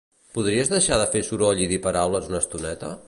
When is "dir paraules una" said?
1.73-2.41